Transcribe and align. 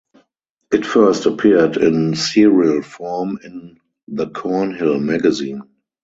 It 0.71 0.83
first 0.83 1.27
appeared 1.27 1.77
in 1.77 2.15
serial 2.15 2.81
form 2.81 3.37
in 3.43 3.77
"The 4.07 4.31
Cornhill 4.31 4.99
Magazine". 4.99 5.61